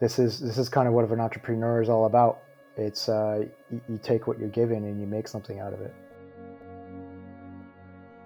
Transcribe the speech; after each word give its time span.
this 0.00 0.18
is 0.18 0.40
this 0.40 0.58
is 0.58 0.68
kind 0.68 0.88
of 0.88 0.94
what 0.94 1.08
an 1.08 1.20
entrepreneur 1.20 1.82
is 1.82 1.88
all 1.88 2.06
about. 2.06 2.40
It's 2.76 3.08
uh, 3.08 3.44
you, 3.70 4.00
take 4.02 4.26
what 4.26 4.38
you're 4.38 4.48
given 4.48 4.84
and 4.84 5.00
you 5.00 5.06
make 5.06 5.28
something 5.28 5.60
out 5.60 5.72
of 5.72 5.80
it. 5.80 5.94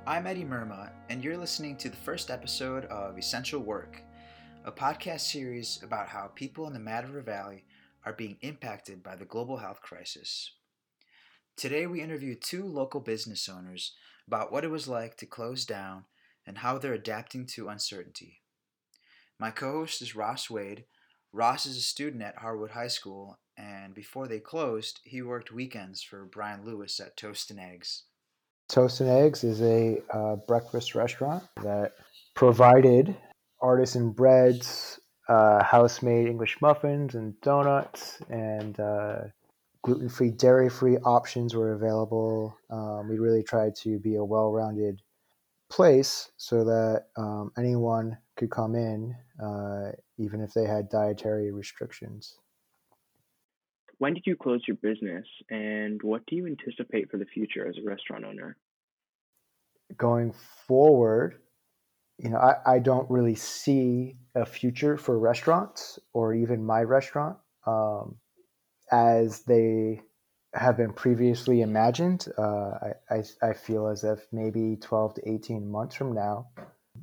I'm 0.07 0.27
Eddie 0.27 0.45
Murma, 0.45 0.91
and 1.11 1.23
you're 1.23 1.37
listening 1.37 1.77
to 1.77 1.91
the 1.91 1.97
first 1.97 2.31
episode 2.31 2.87
of 2.87 3.19
Essential 3.19 3.61
Work, 3.61 4.01
a 4.65 4.73
podcast 4.73 5.21
series 5.21 5.81
about 5.83 6.09
how 6.09 6.31
people 6.35 6.67
in 6.67 6.73
the 6.73 6.79
Mad 6.79 7.05
River 7.07 7.21
Valley 7.21 7.65
are 8.07 8.15
being 8.15 8.39
impacted 8.41 9.03
by 9.03 9.17
the 9.17 9.27
global 9.27 9.59
health 9.59 9.83
crisis. 9.83 10.53
Today, 11.57 11.87
we 11.87 12.01
interview 12.01 12.35
two 12.35 12.65
local 12.65 13.01
business 13.01 13.51
owners 13.51 13.93
about 14.27 14.51
what 14.51 14.65
it 14.65 14.71
was 14.71 14.89
like 14.89 15.19
to 15.19 15.27
close 15.27 15.67
down 15.67 16.05
and 16.47 16.59
how 16.59 16.79
they're 16.79 16.95
adapting 16.95 17.45
to 17.45 17.69
uncertainty. 17.69 18.41
My 19.39 19.51
co 19.51 19.73
host 19.73 20.01
is 20.01 20.17
Ross 20.17 20.49
Wade. 20.49 20.85
Ross 21.33 21.67
is 21.67 21.77
a 21.77 21.83
student 21.83 22.23
at 22.23 22.37
Harwood 22.37 22.71
High 22.71 22.89
School, 22.89 23.39
and 23.57 23.95
before 23.95 24.29
they 24.29 24.41
closed, 24.41 25.01
he 25.05 25.21
worked 25.21 25.53
weekends 25.53 26.03
for 26.03 26.25
Brian 26.25 26.65
Lewis 26.65 26.99
at 27.01 27.17
Toast 27.17 27.51
and 27.51 27.61
Eggs. 27.61 28.05
Toast 28.69 29.01
and 29.01 29.11
Eggs 29.11 29.45
is 29.45 29.61
a 29.61 30.03
uh, 30.13 30.37
breakfast 30.37 30.95
restaurant 30.95 31.45
that 31.63 31.93
provided 32.35 33.17
artisan 33.61 34.13
breads, 34.13 35.01
uh, 35.29 35.63
house 35.63 36.03
made 36.03 36.29
English 36.29 36.59
muffins 36.63 37.15
and 37.15 37.39
donuts, 37.41 38.21
and 38.31 38.79
uh, 38.81 39.21
gluten 39.83 40.09
free, 40.09 40.31
dairy 40.31 40.71
free 40.71 40.97
options 40.99 41.55
were 41.55 41.73
available. 41.73 42.57
Um, 42.71 43.09
we 43.09 43.19
really 43.19 43.43
tried 43.43 43.75
to 43.83 43.99
be 43.99 44.17
a 44.17 44.25
well 44.25 44.53
rounded 44.53 45.03
place 45.71 46.31
so 46.37 46.65
that 46.65 47.07
um, 47.17 47.53
anyone 47.59 48.17
could 48.39 48.51
come 48.51 48.75
in, 48.75 49.15
uh, 49.43 49.93
even 50.17 50.41
if 50.41 50.55
they 50.55 50.65
had 50.65 50.89
dietary 50.89 51.53
restrictions. 51.53 52.39
When 53.99 54.15
did 54.15 54.25
you 54.27 54.37
close 54.37 54.63
your 54.67 54.77
business 54.77 55.27
and 55.51 56.01
what 56.03 56.25
do 56.27 56.37
you 56.37 56.47
anticipate 56.47 57.11
for 57.11 57.19
the 57.19 57.27
future 57.27 57.69
as 57.69 57.77
a 57.79 57.87
restaurant 57.87 58.25
owner? 58.25 58.57
Going 59.97 60.33
forward, 60.67 61.41
you 62.19 62.31
know, 62.31 62.39
I, 62.39 62.75
I 62.75 62.79
don't 62.79 63.11
really 63.11 63.35
see 63.35 64.17
a 64.35 64.47
future 64.47 64.97
for 64.97 65.19
restaurants 65.19 65.99
or 66.13 66.33
even 66.33 66.65
my 66.65 66.83
restaurant 66.83 67.39
um, 67.67 68.17
as 68.93 69.43
they 69.43 70.03
have 70.55 70.77
been 70.77 70.93
previously 70.93 71.61
imagined. 71.61 72.29
Uh, 72.39 72.71
I, 73.11 73.17
I, 73.17 73.25
I 73.43 73.53
feel 73.53 73.89
as 73.89 74.05
if 74.05 74.21
maybe 74.33 74.77
12 74.81 75.15
to 75.15 75.29
18 75.29 75.69
months 75.69 75.97
from 75.97 76.13
now, 76.13 76.49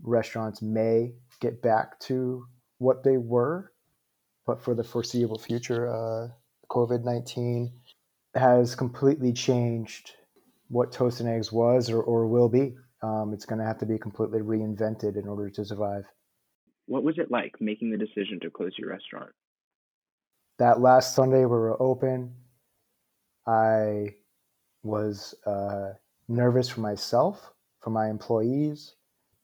restaurants 0.01 0.61
may 0.61 1.13
get 1.39 1.61
back 1.61 1.99
to 2.01 2.45
what 2.77 3.03
they 3.03 3.17
were, 3.17 3.71
but 4.45 4.61
for 4.61 4.75
the 4.75 4.83
foreseeable 4.83 5.39
future, 5.39 5.87
uh, 5.87 6.27
COVID 6.69 7.03
19 7.03 7.71
has 8.35 8.75
completely 8.75 9.31
changed 9.31 10.11
what 10.67 10.91
Toast 10.91 11.19
and 11.19 11.29
Eggs 11.29 11.51
was 11.51 11.89
or, 11.89 12.01
or 12.01 12.27
will 12.27 12.49
be. 12.49 12.75
Um, 13.01 13.33
it's 13.33 13.45
going 13.45 13.59
to 13.59 13.65
have 13.65 13.77
to 13.79 13.85
be 13.85 13.97
completely 13.97 14.39
reinvented 14.39 15.15
in 15.15 15.27
order 15.27 15.49
to 15.49 15.65
survive. 15.65 16.05
What 16.87 17.03
was 17.03 17.17
it 17.17 17.31
like 17.31 17.53
making 17.59 17.91
the 17.91 17.97
decision 17.97 18.39
to 18.41 18.49
close 18.49 18.73
your 18.77 18.89
restaurant? 18.89 19.31
That 20.57 20.79
last 20.79 21.15
Sunday 21.15 21.39
we 21.39 21.45
were 21.45 21.81
open, 21.81 22.33
I 23.47 24.15
was 24.83 25.35
uh, 25.45 25.93
nervous 26.27 26.69
for 26.69 26.81
myself, 26.81 27.51
for 27.81 27.89
my 27.89 28.09
employees. 28.09 28.95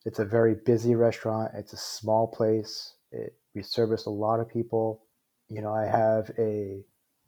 It's 0.05 0.19
a 0.19 0.25
very 0.25 0.55
busy 0.55 0.95
restaurant. 0.95 1.51
It's 1.55 1.73
a 1.73 1.77
small 1.77 2.27
place. 2.27 2.95
It, 3.11 3.35
we 3.53 3.61
service 3.61 4.05
a 4.05 4.11
lot 4.11 4.39
of 4.39 4.49
people. 4.49 5.03
You 5.49 5.61
know, 5.61 5.73
I 5.73 5.85
have 5.85 6.31
a 6.39 6.83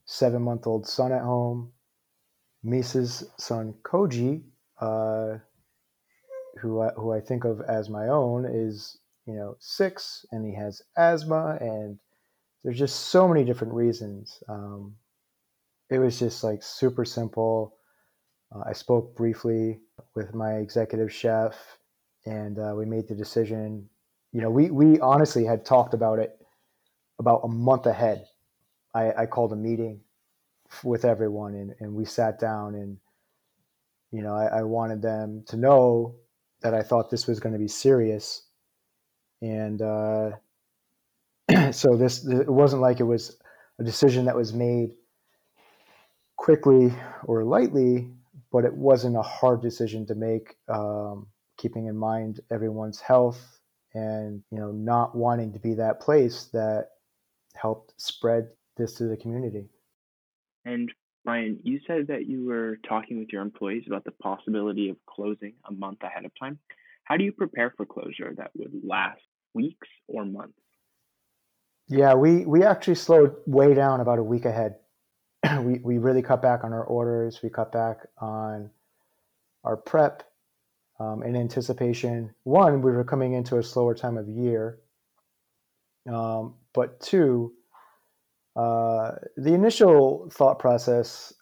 seven 0.05 0.41
month 0.41 0.65
old 0.65 0.87
son 0.87 1.11
at 1.11 1.21
home. 1.21 1.71
Misa's 2.63 3.25
son 3.37 3.75
Koji, 3.83 4.41
uh, 4.79 5.37
who 6.61 6.81
I, 6.81 6.89
who 6.95 7.11
I 7.11 7.19
think 7.19 7.43
of 7.43 7.61
as 7.61 7.89
my 7.89 8.07
own, 8.07 8.45
is 8.45 8.97
you 9.25 9.35
know 9.35 9.57
six, 9.59 10.25
and 10.31 10.45
he 10.45 10.55
has 10.55 10.81
asthma, 10.97 11.57
and 11.59 11.99
there's 12.63 12.79
just 12.79 13.07
so 13.07 13.27
many 13.27 13.43
different 13.43 13.73
reasons. 13.73 14.41
Um, 14.47 14.95
it 15.89 15.99
was 15.99 16.17
just 16.17 16.43
like 16.43 16.63
super 16.63 17.05
simple. 17.05 17.75
Uh, 18.55 18.63
I 18.65 18.73
spoke 18.73 19.15
briefly 19.15 19.79
with 20.15 20.33
my 20.33 20.55
executive 20.55 21.11
chef, 21.11 21.55
and 22.25 22.59
uh, 22.59 22.73
we 22.75 22.85
made 22.85 23.07
the 23.07 23.15
decision. 23.15 23.89
You 24.31 24.41
know, 24.41 24.49
we 24.49 24.71
we 24.71 24.99
honestly 24.99 25.45
had 25.45 25.65
talked 25.65 25.93
about 25.93 26.19
it 26.19 26.39
about 27.19 27.41
a 27.43 27.47
month 27.47 27.85
ahead. 27.85 28.25
I, 28.93 29.11
I 29.13 29.25
called 29.25 29.53
a 29.53 29.55
meeting 29.55 30.01
with 30.83 31.05
everyone 31.05 31.53
and, 31.53 31.75
and 31.79 31.93
we 31.93 32.05
sat 32.05 32.39
down 32.39 32.75
and 32.75 32.97
you 34.11 34.21
know 34.21 34.33
I, 34.33 34.59
I 34.59 34.63
wanted 34.63 35.01
them 35.01 35.43
to 35.47 35.57
know 35.57 36.15
that 36.61 36.73
I 36.73 36.81
thought 36.81 37.09
this 37.09 37.27
was 37.27 37.39
going 37.39 37.53
to 37.53 37.59
be 37.59 37.67
serious 37.67 38.43
and 39.41 39.81
uh, 39.81 40.31
so 41.71 41.95
this 41.95 42.25
it 42.25 42.49
wasn't 42.49 42.81
like 42.81 42.99
it 42.99 43.03
was 43.03 43.37
a 43.79 43.83
decision 43.83 44.25
that 44.25 44.35
was 44.35 44.53
made 44.53 44.91
quickly 46.35 46.93
or 47.25 47.43
lightly 47.43 48.09
but 48.51 48.65
it 48.65 48.73
wasn't 48.73 49.15
a 49.15 49.21
hard 49.21 49.61
decision 49.61 50.05
to 50.07 50.15
make 50.15 50.55
um, 50.69 51.27
keeping 51.63 51.87
in 51.87 51.97
mind 51.97 52.41
everyone's 52.51 52.99
health 52.99 53.59
and 53.93 54.43
you 54.51 54.59
know 54.59 54.71
not 54.71 55.15
wanting 55.15 55.53
to 55.53 55.59
be 55.59 55.73
that 55.73 56.01
place 56.01 56.49
that 56.51 56.89
helped 57.55 57.93
spread 57.97 58.49
this 58.75 58.95
to 58.95 59.05
the 59.05 59.15
community 59.15 59.69
and 60.65 60.91
Brian, 61.25 61.59
you 61.63 61.79
said 61.87 62.07
that 62.07 62.25
you 62.25 62.45
were 62.45 62.79
talking 62.87 63.17
with 63.19 63.29
your 63.29 63.41
employees 63.41 63.85
about 63.87 64.03
the 64.03 64.11
possibility 64.11 64.89
of 64.89 64.97
closing 65.05 65.53
a 65.69 65.71
month 65.71 66.03
ahead 66.03 66.25
of 66.25 66.31
time. 66.37 66.59
How 67.05 67.15
do 67.15 67.23
you 67.23 67.31
prepare 67.31 67.73
for 67.77 67.85
closure 67.85 68.33
that 68.35 68.51
would 68.55 68.73
last 68.85 69.21
weeks 69.53 69.87
or 70.07 70.25
months? 70.25 70.59
Yeah, 71.87 72.13
we, 72.15 72.45
we 72.45 72.63
actually 72.63 72.95
slowed 72.95 73.35
way 73.45 73.73
down 73.73 74.01
about 74.01 74.19
a 74.19 74.23
week 74.23 74.43
ahead. 74.43 74.75
we, 75.61 75.79
we 75.79 75.97
really 75.97 76.21
cut 76.21 76.41
back 76.41 76.65
on 76.65 76.73
our 76.73 76.83
orders. 76.83 77.39
We 77.41 77.49
cut 77.49 77.71
back 77.71 77.99
on 78.17 78.69
our 79.63 79.77
prep 79.77 80.23
um, 81.03 81.23
in 81.23 81.35
anticipation. 81.35 82.33
One, 82.43 82.81
we 82.81 82.91
were 82.91 83.03
coming 83.03 83.33
into 83.33 83.57
a 83.57 83.63
slower 83.63 83.93
time 83.93 84.17
of 84.17 84.27
year. 84.27 84.79
Um, 86.09 86.55
but 86.73 86.99
two, 86.99 87.53
uh, 88.55 89.11
the 89.37 89.53
initial 89.53 90.29
thought 90.31 90.59
process, 90.59 91.33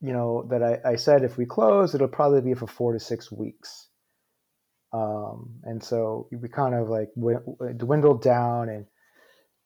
you 0.00 0.12
know, 0.12 0.46
that 0.50 0.62
I, 0.62 0.90
I, 0.90 0.96
said 0.96 1.22
if 1.22 1.38
we 1.38 1.46
close, 1.46 1.94
it'll 1.94 2.08
probably 2.08 2.40
be 2.40 2.54
for 2.54 2.66
four 2.66 2.92
to 2.92 3.00
six 3.00 3.30
weeks. 3.30 3.88
Um, 4.92 5.60
and 5.64 5.82
so 5.82 6.28
we 6.32 6.48
kind 6.48 6.74
of 6.74 6.88
like 6.88 7.08
dwindled 7.76 8.22
down 8.22 8.68
and, 8.68 8.86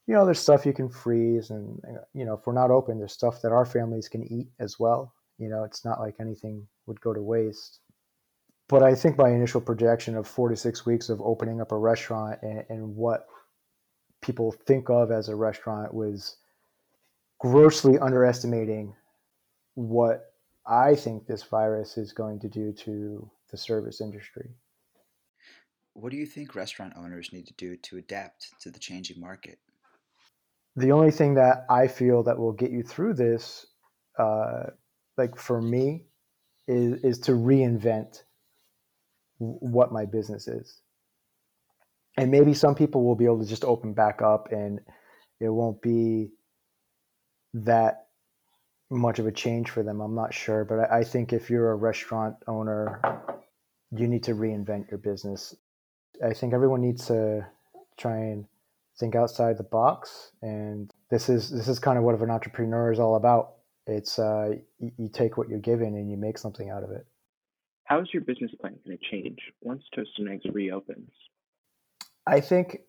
you 0.06 0.14
know, 0.14 0.25
there's 0.25 0.41
stuff 0.41 0.66
you 0.66 0.72
can 0.72 0.88
freeze 0.88 1.50
and, 1.50 1.80
you 2.14 2.25
know, 2.25 2.34
if 2.34 2.47
we're 2.47 2.53
not 2.53 2.70
open, 2.70 2.98
there's 2.98 3.12
stuff 3.12 3.42
that 3.42 3.53
our 3.53 3.64
families 3.64 4.09
can 4.09 4.25
eat 4.32 4.48
as 4.59 4.78
well. 4.78 5.14
You 5.38 5.48
know, 5.48 5.64
it's 5.64 5.84
not 5.84 6.00
like 6.00 6.16
anything 6.20 6.66
would 6.86 7.00
go 7.00 7.14
to 7.14 7.22
waste. 7.22 7.80
But 8.70 8.84
I 8.84 8.94
think 8.94 9.19
my 9.19 9.31
initial 9.31 9.60
projection 9.60 10.16
of 10.16 10.28
four 10.28 10.48
to 10.48 10.54
six 10.54 10.86
weeks 10.86 11.08
of 11.08 11.20
opening 11.20 11.60
up 11.60 11.72
a 11.72 11.76
restaurant 11.76 12.38
and, 12.42 12.64
and 12.69 12.94
what 12.94 13.26
people 14.22 14.53
think 14.53 14.88
of 14.88 15.10
as 15.10 15.28
a 15.28 15.34
restaurant 15.34 15.92
was 15.92 16.36
grossly 17.41 17.98
underestimating 17.98 18.94
what 19.75 20.34
I 20.64 20.94
think 20.94 21.26
this 21.26 21.42
virus 21.42 21.98
is 21.98 22.12
going 22.12 22.38
to 22.41 22.48
do 22.48 22.72
to 22.84 23.28
the 23.50 23.56
service 23.56 24.00
industry. 24.00 24.48
What 25.94 26.12
do 26.12 26.16
you 26.16 26.26
think 26.26 26.54
restaurant 26.54 26.92
owners 26.97 27.32
need 27.32 27.48
to 27.48 27.54
do 27.54 27.76
to 27.76 27.97
adapt 27.97 28.53
to 28.60 28.70
the 28.70 28.78
changing 28.78 29.19
market? 29.19 29.59
The 30.76 30.92
only 30.92 31.10
thing 31.10 31.34
that 31.34 31.66
I 31.68 31.89
feel 31.89 32.22
that 32.22 32.39
will 32.39 32.53
get 32.53 32.71
you 32.71 32.84
through 32.84 33.15
this, 33.15 33.66
uh, 34.16 34.66
like 35.16 35.36
for 35.36 35.60
me, 35.60 36.04
is 36.68 37.03
is 37.03 37.18
to 37.21 37.33
reinvent 37.33 38.22
what 39.41 39.92
my 39.92 40.04
business 40.04 40.47
is. 40.47 40.81
And 42.16 42.31
maybe 42.31 42.54
some 42.54 42.75
people 42.75 43.04
will 43.04 43.16
be 43.16 43.25
able 43.25 43.41
to 43.41 43.48
just 43.48 43.65
open 43.65 43.95
back 43.95 44.21
up 44.22 44.48
and 44.53 44.81
it 45.41 45.48
won't 45.48 45.81
be 45.81 46.28
that 47.54 48.07
much 48.91 49.19
of 49.19 49.27
a 49.27 49.33
change 49.33 49.71
for 49.71 49.83
them. 49.83 50.01
I'm 50.01 50.15
not 50.15 50.34
sure, 50.34 50.65
but 50.65 50.91
I, 50.91 51.04
think 51.04 51.33
if 51.33 51.48
you're 51.48 51.71
a 51.71 51.77
restaurant 51.77 52.37
owner, 52.47 53.01
you 53.91 54.07
need 54.07 54.25
to 54.25 54.34
reinvent 54.34 54.91
your 54.91 54.98
business. 54.98 55.54
I 56.25 56.34
think 56.34 56.53
everyone 56.53 56.83
needs 56.83 57.07
to 57.07 57.47
try 57.97 58.16
and 58.16 58.45
think 58.98 59.15
outside 59.15 59.57
the 59.57 59.65
box, 59.65 60.33
and 60.42 60.92
this 61.10 61.31
is 61.31 61.51
this 61.51 61.69
is 61.69 61.78
kind 61.78 61.97
of 61.97 62.04
what 62.04 62.21
an 62.21 62.31
entrepreneur 62.31 62.92
is 62.92 63.01
all 63.01 63.16
about. 63.16 63.53
It's 63.87 64.19
uh, 64.19 64.57
you 64.78 65.09
take 65.10 65.39
what 65.39 65.48
you're 65.48 65.59
given 65.59 65.95
and 65.95 66.10
you 66.10 66.19
make 66.19 66.37
something 66.37 66.69
out 66.69 66.83
of 66.83 66.91
it. 66.91 67.07
How 67.91 68.01
is 68.01 68.09
your 68.13 68.22
business 68.22 68.53
plan 68.60 68.77
going 68.87 68.97
to 68.97 69.10
change 69.10 69.39
once 69.63 69.83
Toast 69.92 70.10
and 70.19 70.28
Eggs 70.28 70.45
reopens? 70.53 71.10
I 72.25 72.39
think 72.39 72.83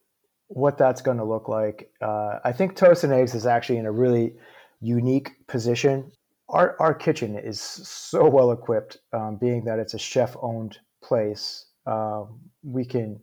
what 0.48 0.78
that's 0.78 1.02
going 1.02 1.18
to 1.18 1.24
look 1.24 1.50
like, 1.50 1.90
uh, 2.02 2.38
I 2.46 2.52
think 2.52 2.76
Toast 2.76 3.04
and 3.04 3.12
Eggs 3.12 3.34
is 3.34 3.48
actually 3.48 3.80
in 3.80 3.88
a 3.88 3.92
really 3.92 4.36
unique 4.80 5.32
position. 5.48 6.12
Our, 6.50 6.76
our 6.80 6.94
kitchen 6.94 7.36
is 7.36 7.60
so 7.60 8.30
well 8.30 8.52
equipped, 8.52 9.00
um, 9.12 9.38
being 9.38 9.66
that 9.66 9.80
it's 9.80 9.96
a 9.96 9.98
chef 9.98 10.38
owned 10.40 10.78
place. 11.04 11.66
Um, 11.88 12.40
we 12.62 12.86
can 12.86 13.20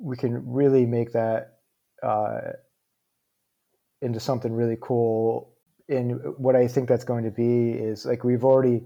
we 0.00 0.16
can 0.16 0.42
really 0.50 0.84
make 0.84 1.12
that 1.12 1.58
uh, 2.02 2.40
into 4.02 4.18
something 4.18 4.52
really 4.52 4.78
cool. 4.80 5.54
And 5.88 6.20
what 6.38 6.56
I 6.56 6.66
think 6.66 6.88
that's 6.88 7.04
going 7.04 7.22
to 7.22 7.30
be 7.30 7.70
is 7.70 8.04
like 8.04 8.24
we've 8.24 8.44
already 8.44 8.82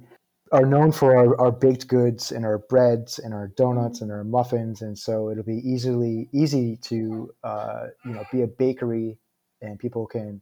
are 0.52 0.66
known 0.66 0.92
for 0.92 1.16
our, 1.16 1.40
our 1.40 1.50
baked 1.50 1.88
goods 1.88 2.30
and 2.30 2.44
our 2.44 2.58
breads 2.58 3.18
and 3.18 3.32
our 3.32 3.48
donuts 3.56 4.02
and 4.02 4.12
our 4.12 4.22
muffins, 4.22 4.82
and 4.82 4.96
so 4.98 5.30
it'll 5.30 5.42
be 5.42 5.62
easily 5.64 6.28
easy 6.32 6.76
to 6.76 7.32
uh, 7.42 7.86
you 8.04 8.12
know 8.12 8.24
be 8.30 8.42
a 8.42 8.46
bakery, 8.46 9.18
and 9.62 9.78
people 9.78 10.06
can 10.06 10.40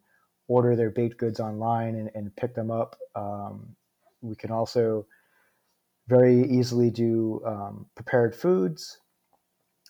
order 0.49 0.75
their 0.75 0.91
baked 0.91 1.17
goods 1.17 1.39
online 1.39 1.95
and, 1.95 2.11
and 2.15 2.35
pick 2.35 2.55
them 2.57 2.73
up. 2.73 2.97
Um, 3.15 3.77
we 4.21 4.35
can 4.35 4.51
also 4.51 5.07
very 6.09 6.43
easily 6.43 6.91
do 6.91 7.41
um, 7.47 7.87
prepared 7.95 8.35
foods, 8.35 8.99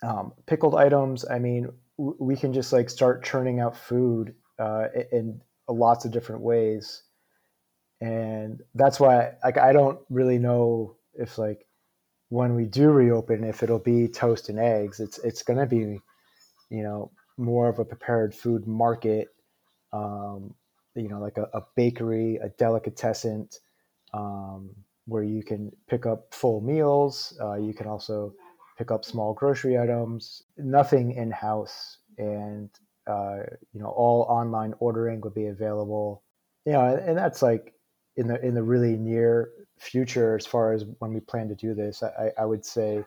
um, 0.02 0.34
pickled 0.46 0.74
items. 0.74 1.24
I 1.24 1.38
mean, 1.38 1.70
w- 1.96 2.16
we 2.20 2.36
can 2.36 2.52
just 2.52 2.74
like 2.74 2.90
start 2.90 3.24
churning 3.24 3.58
out 3.58 3.74
food 3.74 4.34
uh, 4.58 4.88
in, 4.94 5.06
in 5.12 5.40
lots 5.66 6.04
of 6.04 6.10
different 6.10 6.42
ways 6.42 7.04
and 8.00 8.62
that's 8.74 8.98
why 8.98 9.32
like 9.44 9.58
I 9.58 9.72
don't 9.72 10.00
really 10.08 10.38
know 10.38 10.96
if 11.14 11.38
like 11.38 11.66
when 12.30 12.54
we 12.54 12.64
do 12.64 12.90
reopen 12.90 13.44
if 13.44 13.62
it'll 13.62 13.78
be 13.78 14.08
toast 14.08 14.48
and 14.48 14.58
eggs. 14.58 15.00
It's 15.00 15.18
it's 15.18 15.42
going 15.42 15.58
to 15.58 15.66
be 15.66 16.00
you 16.70 16.82
know 16.82 17.10
more 17.36 17.68
of 17.68 17.78
a 17.78 17.84
prepared 17.84 18.34
food 18.34 18.66
market 18.66 19.28
um, 19.92 20.54
you 20.94 21.08
know 21.08 21.20
like 21.20 21.36
a, 21.38 21.48
a 21.54 21.62
bakery 21.76 22.36
a 22.36 22.48
delicatessen 22.50 23.48
um, 24.14 24.70
where 25.06 25.22
you 25.22 25.42
can 25.42 25.70
pick 25.88 26.06
up 26.06 26.32
full 26.32 26.60
meals. 26.60 27.36
Uh, 27.40 27.54
you 27.54 27.74
can 27.74 27.86
also 27.86 28.32
pick 28.78 28.90
up 28.90 29.04
small 29.04 29.34
grocery 29.34 29.78
items. 29.78 30.44
Nothing 30.56 31.12
in 31.12 31.30
house 31.30 31.98
and 32.16 32.70
uh, 33.06 33.40
you 33.72 33.80
know 33.80 33.88
all 33.88 34.22
online 34.22 34.74
ordering 34.78 35.20
would 35.20 35.34
be 35.34 35.46
available. 35.46 36.22
You 36.64 36.72
know 36.72 36.86
and 36.86 37.18
that's 37.18 37.42
like 37.42 37.74
in 38.20 38.26
the 38.28 38.38
in 38.44 38.54
the 38.54 38.62
really 38.62 38.96
near 38.96 39.50
future, 39.78 40.36
as 40.36 40.46
far 40.46 40.74
as 40.74 40.84
when 40.98 41.14
we 41.14 41.20
plan 41.20 41.48
to 41.48 41.54
do 41.54 41.74
this, 41.74 42.02
I, 42.02 42.30
I 42.38 42.44
would 42.44 42.64
say 42.64 43.02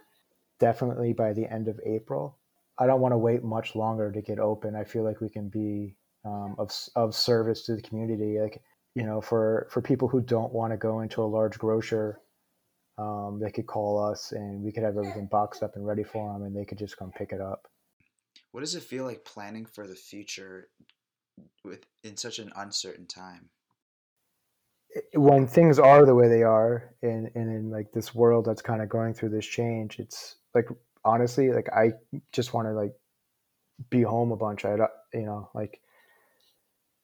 definitely 0.60 1.14
by 1.14 1.34
the 1.34 1.52
end 1.52 1.68
of 1.68 1.80
April. 1.86 2.40
I 2.80 2.88
don't 2.88 3.00
want 3.00 3.12
to 3.12 3.20
wait 3.20 3.44
much 3.44 3.76
longer 3.76 4.12
to 4.12 4.22
get 4.24 4.40
open. 4.40 4.76
I 4.76 4.84
feel 4.84 5.04
like 5.04 5.22
we 5.22 5.30
can 5.30 5.50
be 5.50 5.96
um, 6.26 6.56
of 6.58 6.72
of 6.96 7.14
service 7.14 7.62
to 7.66 7.76
the 7.76 7.82
community. 7.84 8.40
Like 8.42 8.64
you 8.96 9.04
know, 9.04 9.22
for 9.22 9.68
for 9.70 9.82
people 9.82 10.08
who 10.08 10.20
don't 10.20 10.52
want 10.52 10.74
to 10.74 10.78
go 10.78 11.02
into 11.02 11.22
a 11.22 11.30
large 11.38 11.60
grocer, 11.60 12.20
um, 12.98 13.40
they 13.40 13.52
could 13.52 13.68
call 13.68 14.04
us 14.04 14.32
and 14.32 14.64
we 14.64 14.72
could 14.72 14.84
have 14.84 14.98
everything 14.98 15.28
boxed 15.32 15.62
up 15.62 15.76
and 15.76 15.86
ready 15.86 16.04
for 16.04 16.34
them, 16.34 16.42
and 16.42 16.58
they 16.58 16.66
could 16.66 16.80
just 16.80 16.98
come 16.98 17.12
pick 17.12 17.32
it 17.32 17.42
up. 17.42 17.68
What 18.52 18.62
does 18.62 18.74
it 18.74 18.82
feel 18.82 19.06
like 19.06 19.26
planning 19.26 19.68
for 19.68 19.86
the 19.86 19.96
future 19.96 20.70
with 21.64 21.86
in 22.04 22.18
such 22.18 22.40
an 22.40 22.52
uncertain 22.56 23.06
time? 23.06 23.52
When 25.14 25.48
things 25.48 25.80
are 25.80 26.06
the 26.06 26.16
way 26.16 26.28
they 26.28 26.44
are 26.44 26.94
and 27.02 27.30
in, 27.36 27.50
in 27.50 27.72
like 27.72 27.92
this 27.92 28.14
world 28.14 28.46
that's 28.46 28.62
kind 28.62 28.82
of 28.82 28.90
going 28.90 29.14
through 29.14 29.30
this 29.30 29.46
change 29.46 30.00
it's 30.00 30.36
like 30.54 30.68
honestly 31.04 31.52
like 31.52 31.68
i 31.76 31.92
just 32.32 32.54
want 32.54 32.68
to 32.68 32.74
like 32.74 32.94
be 33.90 34.02
home 34.02 34.32
a 34.32 34.36
bunch. 34.36 34.66
I 34.66 34.76
you 35.14 35.26
know 35.26 35.50
like 35.54 35.80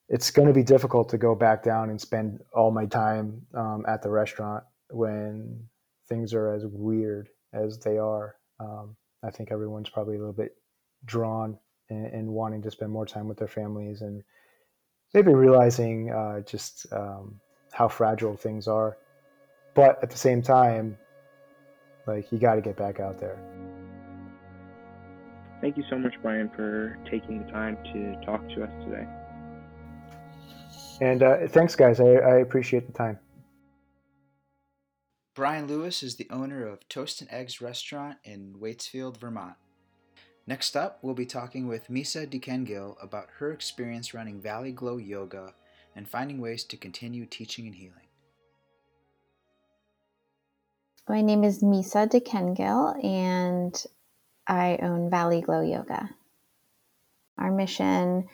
it's 0.08 0.32
going 0.32 0.48
to 0.48 0.54
be 0.54 0.64
difficult 0.64 1.10
to 1.10 1.18
go 1.18 1.36
back 1.36 1.64
down 1.64 1.90
and 1.90 2.02
spend 2.02 2.40
all 2.54 2.72
my 2.72 2.86
time 2.86 3.42
um, 3.54 3.86
at 3.88 4.02
the 4.02 4.10
restaurant 4.10 4.64
when 4.90 5.68
things 6.08 6.34
are 6.34 6.54
as 6.54 6.66
weird 6.66 7.30
as 7.54 7.80
they 7.80 7.98
are. 7.98 8.36
Um, 8.60 8.96
i 9.24 9.32
think 9.32 9.52
everyone's 9.52 9.90
probably 9.90 10.16
a 10.16 10.20
little 10.20 10.34
bit 10.34 10.56
drawn 11.06 11.58
and, 11.90 12.28
wanting 12.28 12.62
to 12.62 12.72
spend 12.72 12.92
more 12.92 13.06
time 13.06 13.28
with 13.28 13.38
their 13.38 13.48
families 13.48 14.02
and 14.02 14.22
maybe 15.14 15.34
realizing 15.34 16.12
uh, 16.12 16.42
just 16.42 16.86
um, 16.92 17.40
how 17.72 17.88
fragile 17.88 18.36
things 18.36 18.68
are. 18.68 18.98
But 19.74 20.02
at 20.04 20.10
the 20.10 20.18
same 20.18 20.42
time, 20.42 20.98
like 22.08 22.32
you 22.32 22.40
got 22.40 22.56
to 22.56 22.62
get 22.62 22.76
back 22.76 23.00
out 23.00 23.20
there. 23.20 23.40
Thank 25.62 25.78
you 25.78 25.84
so 25.90 25.98
much, 25.98 26.14
Brian, 26.22 26.50
for 26.56 26.98
taking 27.10 27.46
the 27.46 27.52
time 27.52 27.78
to 27.94 28.26
talk 28.26 28.48
to 28.50 28.64
us 28.64 28.70
today. 28.84 29.08
And 31.02 31.24
uh, 31.24 31.48
thanks, 31.48 31.76
guys. 31.76 32.00
I, 32.00 32.06
I 32.06 32.40
appreciate 32.40 32.88
the 32.88 32.94
time. 32.94 33.20
Brian 35.36 35.68
Lewis 35.68 36.04
is 36.04 36.16
the 36.16 36.28
owner 36.30 36.66
of 36.66 36.88
Toast 36.90 37.22
and 37.22 37.32
Eggs 37.32 37.62
Restaurant 37.62 38.18
in 38.24 38.56
Waitsfield, 38.60 39.18
Vermont. 39.18 39.56
Next 40.48 40.76
up, 40.76 41.00
we'll 41.02 41.14
be 41.14 41.26
talking 41.26 41.68
with 41.68 41.90
Misa 41.90 42.28
Dikengil 42.28 42.96
about 43.02 43.28
her 43.38 43.52
experience 43.52 44.14
running 44.14 44.42
Valley 44.42 44.72
Glow 44.72 44.98
Yoga 44.98 45.54
and 46.00 46.08
finding 46.08 46.40
ways 46.40 46.64
to 46.64 46.78
continue 46.78 47.26
teaching 47.26 47.66
and 47.68 47.76
healing. 47.76 48.08
My 51.10 51.22
name 51.22 51.44
is 51.44 51.62
Misa 51.62 52.10
Dikengil, 52.10 53.04
and 53.04 53.86
I 54.48 54.80
own 54.82 55.10
Valley 55.10 55.42
Glow 55.42 55.60
Yoga. 55.60 56.10
Our 57.38 57.52
mission 57.52 58.30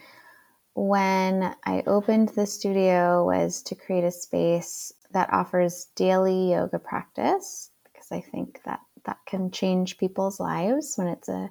when 0.75 1.55
I 1.65 1.81
opened 1.87 2.29
the 2.29 2.45
studio 2.45 3.25
was 3.25 3.63
to 3.63 3.73
create 3.73 4.03
a 4.03 4.11
space 4.11 4.93
that 5.13 5.33
offers 5.33 5.87
daily 5.95 6.51
yoga 6.51 6.77
practice 6.77 7.71
because 7.85 8.11
I 8.11 8.21
think 8.21 8.61
that 8.65 8.81
that 9.05 9.17
can 9.25 9.49
change 9.49 9.97
people's 9.97 10.39
lives 10.39 10.93
when 10.97 11.07
it's 11.07 11.29
a 11.29 11.49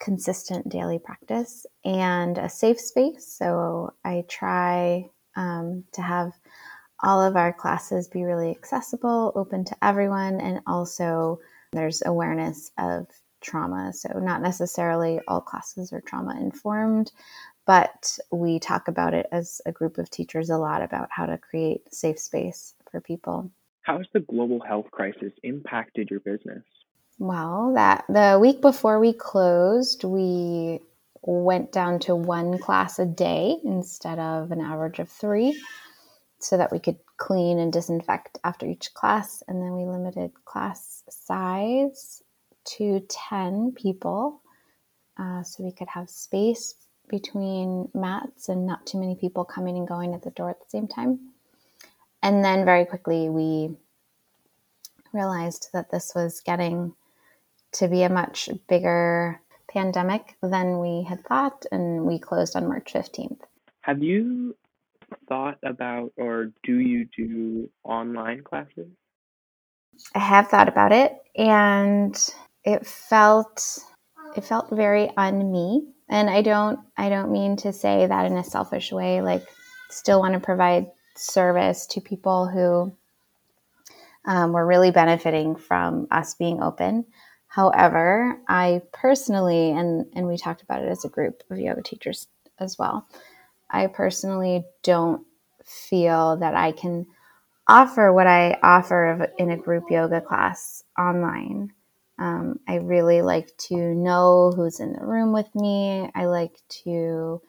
consistent 0.00 0.68
daily 0.68 0.98
practice 0.98 1.66
and 1.84 2.36
a 2.36 2.48
safe 2.48 2.80
space. 2.80 3.32
So 3.38 3.94
I 4.04 4.24
try 4.28 5.10
um, 5.36 5.84
to 5.92 6.02
have 6.02 6.32
all 7.02 7.22
of 7.22 7.36
our 7.36 7.52
classes 7.52 8.08
be 8.08 8.24
really 8.24 8.50
accessible, 8.50 9.32
open 9.34 9.64
to 9.66 9.76
everyone, 9.84 10.40
and 10.40 10.60
also 10.66 11.38
there's 11.72 12.02
awareness 12.04 12.70
of 12.78 13.06
trauma. 13.42 13.92
So, 13.92 14.18
not 14.18 14.42
necessarily 14.42 15.20
all 15.28 15.40
classes 15.40 15.92
are 15.92 16.00
trauma 16.00 16.38
informed, 16.40 17.12
but 17.66 18.18
we 18.30 18.58
talk 18.58 18.88
about 18.88 19.14
it 19.14 19.26
as 19.30 19.60
a 19.66 19.72
group 19.72 19.98
of 19.98 20.10
teachers 20.10 20.50
a 20.50 20.58
lot 20.58 20.82
about 20.82 21.08
how 21.10 21.26
to 21.26 21.38
create 21.38 21.92
safe 21.92 22.18
space 22.18 22.74
for 22.90 23.00
people. 23.00 23.50
How 23.82 23.98
has 23.98 24.06
the 24.12 24.20
global 24.20 24.60
health 24.60 24.90
crisis 24.90 25.32
impacted 25.42 26.10
your 26.10 26.20
business? 26.20 26.62
Well, 27.18 27.72
that 27.74 28.04
the 28.08 28.38
week 28.40 28.60
before 28.60 29.00
we 29.00 29.12
closed, 29.12 30.04
we 30.04 30.80
went 31.26 31.72
down 31.72 31.98
to 32.00 32.14
one 32.14 32.58
class 32.58 32.98
a 32.98 33.04
day 33.04 33.56
instead 33.64 34.18
of 34.18 34.52
an 34.52 34.60
average 34.60 34.98
of 34.98 35.08
three 35.08 35.60
so 36.38 36.56
that 36.56 36.70
we 36.70 36.78
could 36.78 36.98
clean 37.16 37.58
and 37.58 37.72
disinfect 37.72 38.38
after 38.44 38.66
each 38.66 38.94
class. 38.94 39.42
And 39.48 39.60
then 39.60 39.74
we 39.74 39.84
limited 39.84 40.32
class 40.44 41.02
size 41.08 42.22
to 42.76 43.00
10 43.08 43.72
people 43.72 44.40
uh, 45.18 45.42
so 45.42 45.64
we 45.64 45.72
could 45.72 45.88
have 45.88 46.10
space 46.10 46.74
between 47.08 47.88
mats 47.94 48.48
and 48.48 48.66
not 48.66 48.86
too 48.86 48.98
many 48.98 49.14
people 49.14 49.44
coming 49.44 49.76
and 49.76 49.88
going 49.88 50.14
at 50.14 50.22
the 50.22 50.30
door 50.30 50.50
at 50.50 50.60
the 50.60 50.68
same 50.68 50.88
time. 50.88 51.18
And 52.22 52.44
then 52.44 52.64
very 52.64 52.84
quickly, 52.84 53.28
we 53.28 53.76
realized 55.12 55.68
that 55.72 55.90
this 55.90 56.12
was 56.14 56.40
getting 56.40 56.94
to 57.72 57.88
be 57.88 58.02
a 58.02 58.08
much 58.08 58.48
bigger 58.68 59.40
pandemic 59.76 60.36
than 60.42 60.80
we 60.80 61.02
had 61.02 61.22
thought, 61.24 61.66
and 61.70 62.06
we 62.06 62.18
closed 62.18 62.56
on 62.56 62.66
March 62.66 62.92
15th. 62.94 63.40
Have 63.82 64.02
you 64.02 64.56
thought 65.28 65.58
about 65.62 66.12
or 66.16 66.52
do 66.64 66.78
you 66.78 67.06
do 67.16 67.68
online 67.84 68.42
classes? 68.42 68.88
I 70.14 70.18
have 70.18 70.48
thought 70.48 70.68
about 70.68 70.92
it 70.92 71.12
and 71.36 72.16
it 72.64 72.86
felt 72.86 73.78
it 74.36 74.44
felt 74.44 74.68
very 74.70 75.10
un 75.16 75.52
me 75.52 75.86
and 76.08 76.28
I 76.28 76.42
don't 76.42 76.80
I 76.96 77.08
don't 77.08 77.30
mean 77.30 77.56
to 77.58 77.72
say 77.72 78.06
that 78.06 78.26
in 78.26 78.36
a 78.36 78.44
selfish 78.44 78.92
way 78.92 79.22
like 79.22 79.46
still 79.88 80.20
want 80.20 80.34
to 80.34 80.40
provide 80.40 80.90
service 81.16 81.86
to 81.88 82.00
people 82.00 82.46
who 82.46 82.92
um, 84.26 84.52
were 84.52 84.66
really 84.66 84.90
benefiting 84.90 85.54
from 85.54 86.08
us 86.10 86.34
being 86.34 86.62
open 86.62 87.06
However, 87.56 88.38
I 88.48 88.82
personally, 88.92 89.72
and, 89.72 90.06
and 90.14 90.28
we 90.28 90.38
talked 90.38 90.62
about 90.62 90.84
it 90.84 90.90
as 90.90 91.06
a 91.06 91.10
group 91.10 91.42
of 91.50 91.58
yoga 91.60 91.82
teachers 91.82 92.28
as 92.60 92.78
well, 92.78 93.08
I 93.70 93.88
personally 93.88 94.64
don't 94.84 95.26
feel 95.64 96.38
that 96.38 96.54
I 96.56 96.72
can 96.72 97.06
offer 97.68 98.12
what 98.12 98.26
I 98.26 98.58
offer 98.62 99.32
in 99.38 99.50
a 99.50 99.56
group 99.56 99.84
yoga 99.90 100.20
class 100.20 100.82
online 100.98 101.72
Um, 102.18 102.60
I 102.68 102.76
really 102.76 103.22
like 103.22 103.56
to 103.68 103.76
know 103.76 104.52
who's 104.54 104.80
in 104.80 104.92
the 104.92 105.04
room 105.04 105.32
with 105.32 105.52
me. 105.54 106.10
I 106.14 106.26
like 106.26 106.56
to 106.84 107.42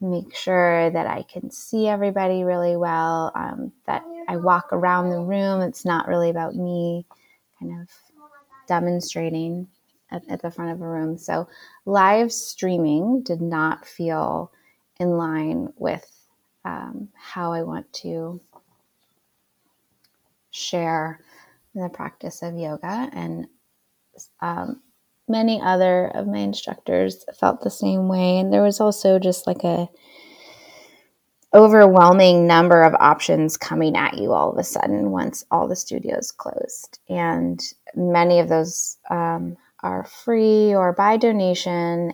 make 0.00 0.34
sure 0.36 0.90
that 0.90 1.06
I 1.08 1.24
can 1.24 1.50
see 1.50 1.88
everybody 1.88 2.44
really 2.44 2.76
well, 2.76 3.32
um, 3.34 3.72
that 3.86 4.04
I 4.28 4.36
walk 4.38 4.68
around 4.72 5.10
the 5.10 5.20
room. 5.22 5.62
It's 5.62 5.84
not 5.84 6.08
really 6.08 6.30
about 6.30 6.54
me 6.56 7.06
kind 7.60 7.80
of 7.82 7.88
demonstrating 8.68 9.68
at, 10.12 10.22
at 10.30 10.42
the 10.42 10.50
front 10.52 10.72
of 10.72 10.82
a 10.82 10.88
room. 10.88 11.18
So, 11.18 11.48
live 11.86 12.32
streaming 12.32 13.22
did 13.22 13.40
not 13.42 13.86
feel 13.86 14.52
in 15.00 15.10
line 15.10 15.72
with 15.76 16.10
um, 16.64 17.08
how 17.14 17.52
I 17.52 17.62
want 17.62 17.92
to 17.94 18.40
share 20.50 21.20
the 21.74 21.88
practice 21.88 22.42
of 22.42 22.56
yoga. 22.56 23.10
And 23.12 23.46
um, 24.40 24.82
many 25.28 25.60
other 25.60 26.08
of 26.08 26.26
my 26.26 26.38
instructors 26.38 27.24
felt 27.38 27.62
the 27.62 27.70
same 27.70 28.08
way. 28.08 28.38
And 28.38 28.52
there 28.52 28.62
was 28.62 28.80
also 28.80 29.18
just 29.18 29.46
like 29.46 29.64
a 29.64 29.88
overwhelming 31.54 32.46
number 32.46 32.82
of 32.82 32.94
options 32.94 33.56
coming 33.56 33.96
at 33.96 34.18
you 34.18 34.32
all 34.32 34.52
of 34.52 34.58
a 34.58 34.64
sudden 34.64 35.10
once 35.10 35.44
all 35.50 35.66
the 35.66 35.76
studios 35.76 36.32
closed. 36.32 36.98
And 37.08 37.60
many 37.94 38.40
of 38.40 38.48
those 38.48 38.98
um, 39.10 39.56
are 39.82 40.04
free 40.04 40.74
or 40.74 40.92
by 40.92 41.16
donation. 41.16 42.12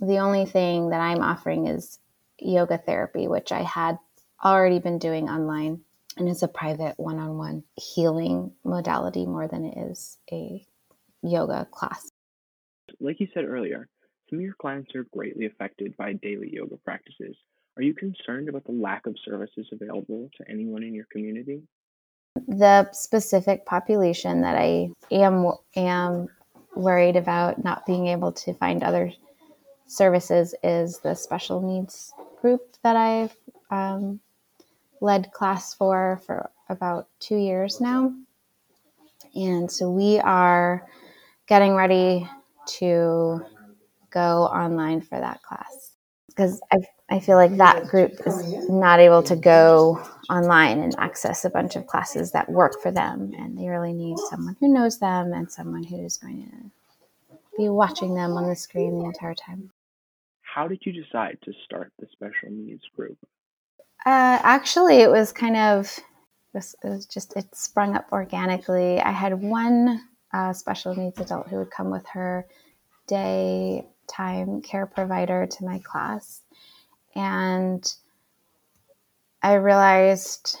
The 0.00 0.18
only 0.18 0.44
thing 0.44 0.90
that 0.90 1.00
I'm 1.00 1.22
offering 1.22 1.66
is 1.68 1.98
yoga 2.40 2.78
therapy, 2.78 3.28
which 3.28 3.52
I 3.52 3.62
had 3.62 3.98
already 4.44 4.78
been 4.78 4.98
doing 4.98 5.28
online. 5.28 5.82
And 6.16 6.28
it's 6.28 6.42
a 6.42 6.48
private 6.48 6.94
one 6.98 7.20
on 7.20 7.38
one 7.38 7.62
healing 7.76 8.52
modality 8.64 9.24
more 9.24 9.46
than 9.46 9.64
it 9.64 9.78
is 9.78 10.18
a 10.32 10.66
yoga 11.22 11.68
class. 11.70 12.10
Like 13.00 13.20
you 13.20 13.28
said 13.32 13.44
earlier, 13.44 13.88
some 14.28 14.40
of 14.40 14.44
your 14.44 14.54
clients 14.60 14.94
are 14.96 15.06
greatly 15.12 15.46
affected 15.46 15.96
by 15.96 16.14
daily 16.14 16.50
yoga 16.52 16.76
practices. 16.78 17.36
Are 17.78 17.82
you 17.82 17.94
concerned 17.94 18.48
about 18.48 18.64
the 18.64 18.72
lack 18.72 19.06
of 19.06 19.14
services 19.24 19.68
available 19.70 20.28
to 20.36 20.50
anyone 20.50 20.82
in 20.82 20.92
your 20.92 21.04
community? 21.12 21.62
The 22.48 22.90
specific 22.90 23.64
population 23.66 24.40
that 24.40 24.56
I 24.56 24.90
am 25.12 25.52
am 25.76 26.28
worried 26.74 27.14
about 27.14 27.62
not 27.62 27.86
being 27.86 28.08
able 28.08 28.32
to 28.32 28.52
find 28.54 28.82
other 28.82 29.12
services 29.86 30.56
is 30.64 30.98
the 30.98 31.14
special 31.14 31.60
needs 31.62 32.12
group 32.40 32.62
that 32.82 32.96
I've 32.96 33.36
um, 33.70 34.18
led 35.00 35.30
class 35.30 35.72
for 35.72 36.20
for 36.26 36.50
about 36.68 37.06
two 37.20 37.36
years 37.36 37.80
now. 37.80 38.12
And 39.36 39.70
so 39.70 39.88
we 39.88 40.18
are 40.18 40.84
getting 41.46 41.74
ready 41.74 42.28
to 42.78 43.40
go 44.10 44.46
online 44.46 45.00
for 45.00 45.20
that 45.20 45.42
class 45.44 45.97
because 46.38 46.60
I, 46.70 46.76
I 47.10 47.18
feel 47.18 47.36
like 47.36 47.56
that 47.56 47.88
group 47.88 48.12
is 48.24 48.68
not 48.70 49.00
able 49.00 49.24
to 49.24 49.34
go 49.34 50.00
online 50.30 50.78
and 50.78 50.94
access 50.96 51.44
a 51.44 51.50
bunch 51.50 51.74
of 51.74 51.88
classes 51.88 52.30
that 52.30 52.48
work 52.48 52.80
for 52.80 52.92
them. 52.92 53.32
And 53.36 53.58
they 53.58 53.68
really 53.68 53.92
need 53.92 54.16
someone 54.30 54.56
who 54.60 54.72
knows 54.72 55.00
them 55.00 55.32
and 55.32 55.50
someone 55.50 55.82
who's 55.82 56.16
going 56.16 56.48
to 56.48 57.36
be 57.56 57.68
watching 57.68 58.14
them 58.14 58.34
on 58.34 58.48
the 58.48 58.54
screen 58.54 59.00
the 59.00 59.06
entire 59.06 59.34
time. 59.34 59.72
How 60.42 60.68
did 60.68 60.78
you 60.86 60.92
decide 60.92 61.38
to 61.42 61.52
start 61.64 61.92
the 61.98 62.06
special 62.12 62.50
needs 62.50 62.84
group? 62.94 63.18
Uh, 64.06 64.38
actually, 64.42 64.98
it 64.98 65.10
was 65.10 65.32
kind 65.32 65.56
of 65.56 65.98
it 66.54 66.74
was 66.84 67.06
just 67.06 67.36
it 67.36 67.54
sprung 67.54 67.96
up 67.96 68.06
organically. 68.12 69.00
I 69.00 69.10
had 69.10 69.40
one 69.40 70.02
uh, 70.32 70.52
special 70.52 70.94
needs 70.94 71.20
adult 71.20 71.48
who 71.48 71.58
would 71.58 71.70
come 71.70 71.90
with 71.90 72.06
her 72.08 72.46
daytime 74.08 74.62
care 74.62 74.86
provider 74.86 75.46
to 75.46 75.64
my 75.64 75.78
class, 75.80 76.42
and 77.14 77.94
I 79.42 79.54
realized 79.54 80.58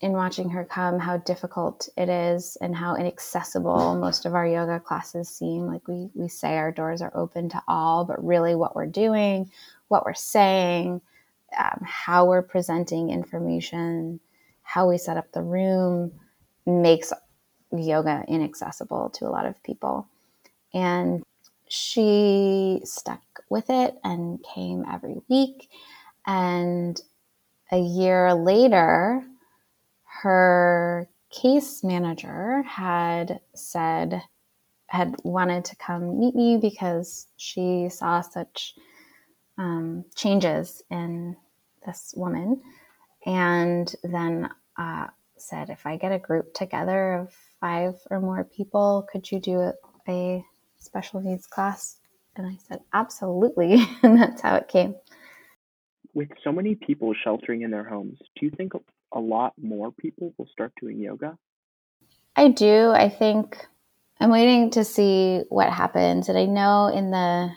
in 0.00 0.12
watching 0.12 0.50
her 0.50 0.64
come 0.64 0.98
how 0.98 1.16
difficult 1.16 1.88
it 1.96 2.08
is 2.08 2.56
and 2.60 2.76
how 2.76 2.94
inaccessible 2.94 3.96
most 3.96 4.26
of 4.26 4.34
our 4.34 4.46
yoga 4.46 4.78
classes 4.78 5.28
seem. 5.28 5.66
Like 5.66 5.86
we 5.88 6.10
we 6.14 6.28
say 6.28 6.56
our 6.56 6.72
doors 6.72 7.02
are 7.02 7.12
open 7.14 7.48
to 7.50 7.62
all, 7.66 8.04
but 8.04 8.24
really 8.24 8.54
what 8.54 8.76
we're 8.76 8.86
doing, 8.86 9.50
what 9.88 10.04
we're 10.04 10.14
saying 10.14 11.00
um, 11.56 11.80
how 11.84 12.26
we're 12.26 12.42
presenting 12.42 13.10
information, 13.10 14.20
how 14.62 14.88
we 14.88 14.98
set 14.98 15.16
up 15.16 15.32
the 15.32 15.42
room 15.42 16.12
makes 16.66 17.12
yoga 17.72 18.24
inaccessible 18.28 19.10
to 19.10 19.26
a 19.26 19.30
lot 19.30 19.46
of 19.46 19.62
people. 19.62 20.06
And 20.74 21.22
she 21.68 22.80
stuck 22.84 23.22
with 23.50 23.70
it 23.70 23.96
and 24.04 24.42
came 24.54 24.84
every 24.90 25.16
week. 25.28 25.68
And 26.26 27.00
a 27.70 27.78
year 27.78 28.34
later, 28.34 29.24
her 30.22 31.08
case 31.30 31.84
manager 31.84 32.62
had 32.62 33.40
said, 33.54 34.22
had 34.86 35.16
wanted 35.22 35.64
to 35.66 35.76
come 35.76 36.18
meet 36.18 36.34
me 36.34 36.56
because 36.56 37.26
she 37.36 37.88
saw 37.90 38.20
such 38.20 38.74
um, 39.58 40.04
changes 40.14 40.82
in 40.90 41.36
this 41.84 42.14
woman, 42.16 42.62
and 43.26 43.94
then 44.02 44.48
uh, 44.78 45.08
said, 45.36 45.70
if 45.70 45.86
I 45.86 45.96
get 45.96 46.12
a 46.12 46.18
group 46.18 46.54
together 46.54 47.14
of 47.14 47.34
five 47.60 47.94
or 48.10 48.20
more 48.20 48.44
people, 48.44 49.06
could 49.10 49.30
you 49.30 49.40
do 49.40 49.60
a, 49.60 49.74
a 50.08 50.44
special 50.78 51.20
needs 51.20 51.46
class? 51.46 51.98
And 52.36 52.46
I 52.46 52.58
said, 52.68 52.80
absolutely. 52.92 53.84
and 54.02 54.20
that's 54.20 54.40
how 54.42 54.56
it 54.56 54.68
came. 54.68 54.94
With 56.14 56.28
so 56.42 56.52
many 56.52 56.74
people 56.74 57.14
sheltering 57.24 57.62
in 57.62 57.70
their 57.70 57.84
homes, 57.84 58.18
do 58.38 58.46
you 58.46 58.50
think 58.50 58.72
a 59.12 59.20
lot 59.20 59.52
more 59.60 59.92
people 59.92 60.34
will 60.38 60.48
start 60.52 60.72
doing 60.80 60.98
yoga? 60.98 61.36
I 62.34 62.48
do. 62.48 62.90
I 62.90 63.08
think 63.08 63.66
I'm 64.20 64.30
waiting 64.30 64.70
to 64.70 64.84
see 64.84 65.42
what 65.48 65.72
happens. 65.72 66.28
And 66.28 66.38
I 66.38 66.46
know 66.46 66.86
in 66.86 67.10
the 67.10 67.50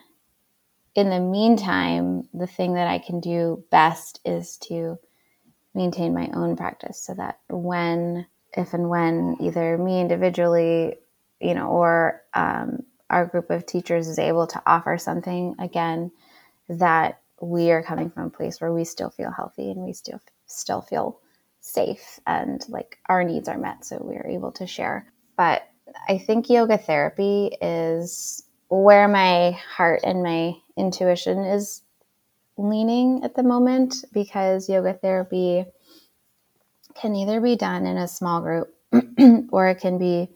in 0.94 1.10
the 1.10 1.20
meantime, 1.20 2.28
the 2.34 2.48
thing 2.48 2.74
that 2.74 2.88
I 2.88 3.00
can 3.00 3.22
do 3.22 3.64
best 3.72 4.20
is 4.26 4.58
to 4.64 5.00
maintain 5.74 6.14
my 6.14 6.30
own 6.34 6.58
practice 6.58 7.02
so 7.02 7.14
that 7.14 7.40
when, 7.50 8.26
if 8.58 8.74
and 8.74 8.90
when 8.90 9.38
either 9.40 9.78
me 9.78 10.02
individually, 10.02 10.98
you 11.40 11.54
know, 11.54 11.68
or 11.68 12.22
um, 12.34 12.84
our 13.12 13.26
group 13.26 13.50
of 13.50 13.66
teachers 13.66 14.08
is 14.08 14.18
able 14.18 14.48
to 14.48 14.62
offer 14.66 14.98
something 14.98 15.56
again, 15.60 16.12
that 16.70 17.22
we 17.42 17.72
are 17.72 17.84
coming 17.84 18.10
from 18.10 18.28
a 18.28 18.30
place 18.30 18.62
where 18.62 18.74
we 18.74 18.86
still 18.86 19.10
feel 19.10 19.32
healthy 19.32 19.72
and 19.72 19.82
we 19.82 19.94
still 19.94 20.20
still 20.46 20.82
feel 20.82 21.20
safe 21.60 22.20
and 22.26 22.66
like 22.70 22.98
our 23.08 23.24
needs 23.24 23.48
are 23.48 23.58
met, 23.58 23.86
so 23.86 24.02
we 24.04 24.16
are 24.16 24.28
able 24.28 24.52
to 24.54 24.66
share. 24.66 25.12
But 25.38 25.64
I 26.08 26.18
think 26.18 26.50
yoga 26.50 26.78
therapy 26.78 27.56
is 27.62 28.44
where 28.70 29.08
my 29.08 29.52
heart 29.52 30.02
and 30.04 30.24
my 30.24 30.54
intuition 30.78 31.40
is 31.40 31.84
leaning 32.58 33.24
at 33.24 33.36
the 33.36 33.44
moment 33.44 34.06
because 34.14 34.70
yoga 34.70 34.94
therapy 34.94 35.66
can 36.96 37.16
either 37.16 37.42
be 37.42 37.56
done 37.56 37.86
in 37.86 37.98
a 37.98 38.08
small 38.08 38.42
group 38.42 38.74
or 39.52 39.68
it 39.68 39.80
can 39.80 39.98
be 39.98 40.30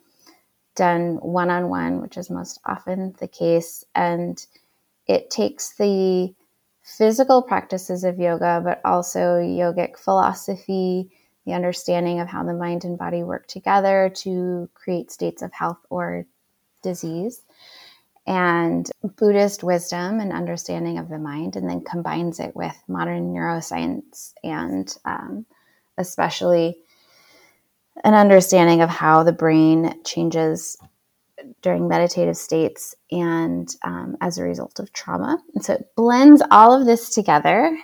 done 0.76 1.16
one 1.18 1.50
on 1.50 1.70
one, 1.70 2.02
which 2.02 2.18
is 2.18 2.30
most 2.30 2.60
often 2.66 3.16
the 3.20 3.28
case. 3.28 3.86
And 3.96 4.46
it 5.08 5.30
takes 5.30 5.76
the 5.76 6.34
physical 6.84 7.42
practices 7.42 8.04
of 8.04 8.20
yoga, 8.20 8.62
but 8.64 8.82
also 8.86 9.40
yogic 9.40 9.98
philosophy, 9.98 11.10
the 11.46 11.54
understanding 11.54 12.20
of 12.20 12.28
how 12.28 12.44
the 12.44 12.54
mind 12.54 12.86
and 12.86 12.98
body 12.98 13.24
work 13.24 13.48
together 13.48 14.12
to 14.16 14.70
create 14.74 15.12
states 15.12 15.42
of 15.42 15.54
health 15.54 15.80
or 15.90 16.26
disease 16.84 17.42
and 18.28 18.90
Buddhist 19.18 19.64
wisdom 19.64 20.20
and 20.20 20.34
understanding 20.34 20.98
of 20.98 21.10
the 21.10 21.20
mind, 21.20 21.56
and 21.56 21.70
then 21.70 21.82
combines 21.82 22.40
it 22.40 22.56
with 22.56 22.76
modern 22.88 23.34
neuroscience 23.34 24.34
and 24.44 24.96
um, 25.06 25.46
especially 25.98 26.80
an 28.04 28.14
understanding 28.14 28.82
of 28.82 28.90
how 28.90 29.24
the 29.24 29.32
brain 29.32 30.02
changes 30.04 30.78
during 31.62 31.88
meditative 31.88 32.38
states 32.38 32.96
and 33.12 33.76
um, 33.84 34.18
as 34.22 34.38
a 34.38 34.44
result 34.44 34.80
of 34.80 34.92
trauma. 34.94 35.42
And 35.54 35.64
so 35.64 35.74
it 35.74 35.92
blends 35.96 36.42
all 36.52 36.74
of 36.80 36.86
this 36.86 37.14
together 37.14 37.78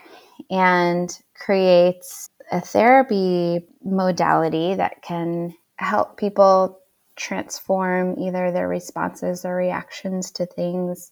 and 0.49 1.17
creates 1.35 2.29
a 2.51 2.61
therapy 2.61 3.65
modality 3.83 4.75
that 4.75 5.01
can 5.01 5.55
help 5.77 6.17
people 6.17 6.79
transform 7.15 8.19
either 8.19 8.51
their 8.51 8.67
responses 8.67 9.45
or 9.45 9.55
reactions 9.55 10.31
to 10.31 10.45
things, 10.45 11.11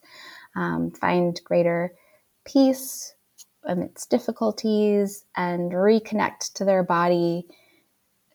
um, 0.56 0.91
find 0.91 1.39
greater 1.44 1.94
peace 2.46 3.13
amidst 3.63 4.10
difficulties, 4.10 5.25
and 5.36 5.72
reconnect 5.72 6.53
to 6.53 6.65
their 6.65 6.84
body 6.84 7.46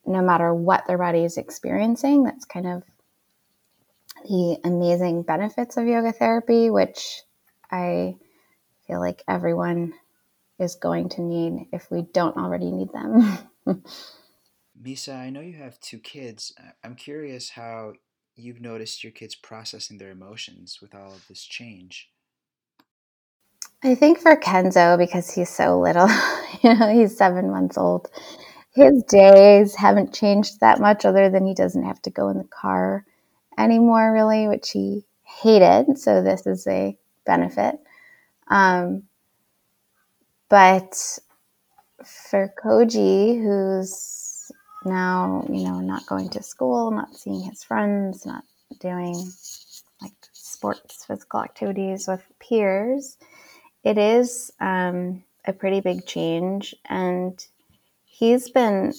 no 0.07 0.23
matter 0.23 0.55
what 0.55 0.87
their 0.87 0.99
body 0.99 1.25
is 1.25 1.37
experiencing. 1.37 2.25
That's 2.25 2.45
kind 2.45 2.67
of 2.67 2.83
the 4.25 4.59
amazing 4.65 5.23
benefits 5.23 5.77
of 5.77 5.87
yoga 5.87 6.13
therapy, 6.13 6.71
which 6.71 7.23
I 7.71 8.17
feel 8.87 9.01
like 9.01 9.23
everyone 9.29 9.95
is 10.59 10.77
going 10.77 11.09
to 11.11 11.23
need 11.23 11.69
if 11.73 11.91
we 11.91 12.03
don't 12.03 12.37
already 12.37 12.71
need 12.71 12.93
them. 12.93 13.39
Misa, 14.83 15.17
I 15.17 15.31
know 15.31 15.41
you 15.41 15.55
have 15.55 15.81
two 15.81 15.99
kids. 15.99 16.55
I'm 16.83 16.95
curious 16.97 17.51
how 17.51 17.95
you've 18.37 18.61
noticed 18.61 19.05
your 19.05 19.13
kids 19.13 19.35
processing 19.35 19.99
their 19.99 20.11
emotions 20.11 20.79
with 20.83 20.95
all 20.95 21.13
of 21.13 21.27
this 21.29 21.43
change. 21.43 22.11
I 23.83 23.95
think 23.95 24.19
for 24.19 24.37
Kenzo, 24.37 24.97
because 24.97 25.31
he's 25.31 25.51
so 25.51 25.79
little, 25.79 26.09
you 26.63 26.75
know, 26.75 26.89
he's 26.93 27.17
seven 27.17 27.51
months 27.51 27.77
old, 27.77 28.11
his 28.75 29.03
days 29.05 29.75
haven't 29.75 30.13
changed 30.13 30.61
that 30.61 30.81
much 30.81 31.05
other 31.05 31.31
than 31.31 31.47
he 31.47 31.55
doesn't 31.55 31.85
have 31.85 32.03
to 32.03 32.11
go 32.11 32.29
in 32.29 32.39
the 32.39 32.45
car 32.45 33.05
anymore, 33.57 34.13
really, 34.13 34.49
which 34.49 34.71
he 34.71 35.05
hated. 35.23 35.99
So 35.99 36.23
this 36.23 36.47
is 36.47 36.67
a 36.67 36.97
benefit. 37.25 37.77
Um, 38.49 39.05
but 40.49 41.19
for 42.05 42.53
Koji, 42.63 43.43
who's 43.43 44.51
now, 44.85 45.47
you 45.49 45.65
know, 45.65 45.81
not 45.81 46.07
going 46.07 46.29
to 46.31 46.43
school, 46.43 46.91
not 46.91 47.15
seeing 47.15 47.43
his 47.43 47.63
friends, 47.63 48.27
not 48.27 48.45
doing 48.81 49.15
like 50.03 50.13
sports, 50.33 51.05
physical 51.05 51.41
activities 51.41 52.07
with 52.09 52.23
peers, 52.41 53.17
it 53.85 53.99
is 53.99 54.51
um, 54.61 55.23
a 55.47 55.53
pretty 55.53 55.81
big 55.81 56.07
change. 56.07 56.75
And 56.87 57.45
he's 58.15 58.49
been 58.49 58.93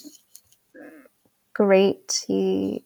great. 1.54 2.26
He 2.28 2.84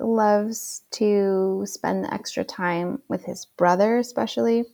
loves 0.00 0.82
to 0.92 1.62
spend 1.66 2.06
extra 2.10 2.44
time 2.44 3.00
with 3.08 3.24
his 3.24 3.46
brother, 3.46 3.98
especially. 3.98 4.64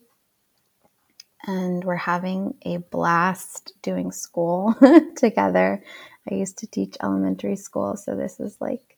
And 1.46 1.84
we're 1.84 1.96
having 1.96 2.54
a 2.64 2.78
blast 2.78 3.74
doing 3.82 4.12
school 4.12 4.74
together. 5.16 5.82
I 6.30 6.34
used 6.34 6.56
to 6.58 6.66
teach 6.66 6.96
elementary 7.02 7.56
school, 7.56 7.96
so 7.98 8.16
this 8.16 8.40
is 8.40 8.56
like 8.58 8.96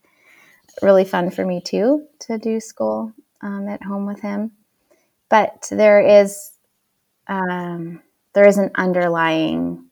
really 0.83 1.05
fun 1.05 1.33
for 1.33 1.45
me 1.45 1.61
too 1.61 2.07
to 2.21 2.39
do 2.39 2.61
school 2.61 3.13
um, 3.41 3.69
at 3.69 3.83
home 3.83 4.07
with 4.07 4.21
him. 4.21 4.53
But 5.29 5.67
there 5.73 6.01
is 6.01 6.53
um, 7.27 8.01
there 8.33 8.47
is 8.47 8.59
an 8.59 8.71
underlying 8.77 9.86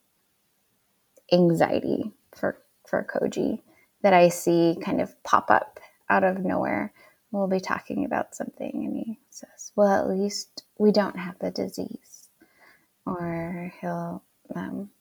anxiety 1.31 2.11
for 2.35 2.57
for 2.87 3.05
Koji 3.05 3.61
that 4.01 4.13
I 4.13 4.29
see 4.29 4.77
kind 4.83 5.01
of 5.01 5.21
pop 5.23 5.49
up 5.49 5.79
out 6.09 6.23
of 6.23 6.39
nowhere. 6.45 6.93
We'll 7.31 7.47
be 7.47 7.59
talking 7.59 8.05
about 8.05 8.35
something, 8.35 8.71
and 8.73 8.95
he 8.95 9.19
says, 9.29 9.71
"Well, 9.75 9.89
at 9.89 10.09
least 10.17 10.63
we 10.77 10.91
don't 10.91 11.17
have 11.17 11.39
the 11.39 11.51
disease," 11.51 12.29
or 13.05 13.73
he'll, 13.81 14.23
um, 14.55 14.91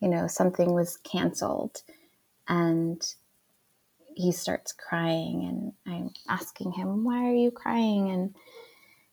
you 0.00 0.08
know, 0.08 0.26
something 0.26 0.74
was 0.74 0.98
canceled, 0.98 1.82
and 2.48 3.02
he 4.14 4.32
starts 4.32 4.72
crying, 4.72 5.44
and 5.86 5.94
I'm 5.94 6.10
asking 6.28 6.72
him, 6.72 7.04
"Why 7.04 7.24
are 7.26 7.34
you 7.34 7.50
crying?" 7.50 8.10
and 8.10 8.34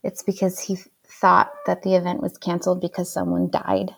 it's 0.03 0.23
because 0.23 0.59
he 0.59 0.77
thought 1.05 1.51
that 1.65 1.83
the 1.83 1.95
event 1.95 2.21
was 2.21 2.37
canceled 2.37 2.81
because 2.81 3.11
someone 3.11 3.49
died 3.49 3.95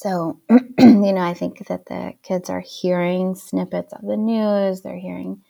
so, 0.00 0.40
you 0.78 1.12
know, 1.12 1.20
I 1.20 1.34
think 1.34 1.66
that 1.66 1.84
the 1.84 2.14
kids 2.22 2.48
are 2.48 2.60
hearing 2.60 3.34
snippets 3.34 3.92
of 3.92 4.00
the 4.00 4.16
news, 4.16 4.80
they're 4.80 4.96
hearing 4.96 5.42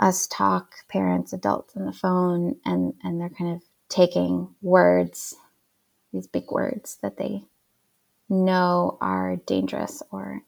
us 0.00 0.26
talk, 0.26 0.72
parents, 0.88 1.32
adults 1.32 1.76
on 1.76 1.84
the 1.86 1.92
phone, 1.92 2.56
and, 2.64 2.94
and 3.04 3.20
they're 3.20 3.30
kind 3.30 3.54
of 3.54 3.62
taking 3.88 4.52
words, 4.62 5.36
these 6.12 6.26
big 6.26 6.50
words 6.50 6.98
that 7.02 7.18
they 7.18 7.44
know 8.28 8.98
are 9.00 9.36
dangerous 9.46 10.02
or 10.10 10.42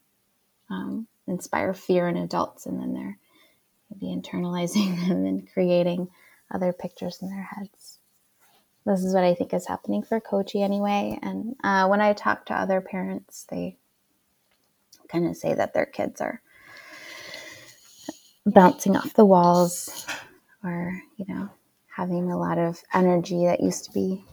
um, 0.69 1.07
inspire 1.29 1.73
fear 1.73 2.09
in 2.09 2.17
adults, 2.17 2.67
and 2.67 2.81
then 2.81 2.95
they're 2.95 3.19
maybe 3.93 4.13
internalizing 4.13 4.97
them 5.09 5.25
and 5.25 5.53
creating 5.53 6.09
other 6.53 6.73
pictures 6.73 7.19
in 7.23 7.29
their 7.29 7.49
heads 7.55 7.94
this 8.87 9.05
is 9.05 9.15
what 9.15 9.25
I 9.25 9.35
think 9.35 9.55
is 9.55 9.67
happening 9.67 10.03
for 10.03 10.21
Koji 10.21 10.63
anyway. 10.63 11.19
And 11.23 11.57
uh, 11.65 11.87
when 11.89 12.01
I 12.01 12.13
talk 12.13 12.47
to 12.47 12.55
other 12.55 12.81
parents, 12.81 13.47
they 13.51 13.79
kind 15.09 15.27
of 15.27 15.37
say 15.37 15.55
that 15.55 15.75
their 15.75 15.87
kids 15.87 16.21
are 16.21 16.43
bouncing 18.47 18.97
off 18.97 19.15
the 19.15 19.25
walls 19.25 20.07
or, 20.63 21.01
you 21.17 21.25
know, 21.29 21.49
having 21.95 22.31
a 22.31 22.39
lot 22.39 22.59
of 22.59 22.83
energy 22.93 23.47
that 23.47 23.63
used 23.63 23.85
to 23.85 23.93
be 23.93 24.25